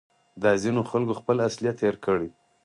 دا 0.43 0.51
ځینو 0.63 0.81
خلکو 0.91 1.13
خپل 1.19 1.37
اصلیت 1.49 1.77
هېر 1.85 1.95
کړی 2.05 2.29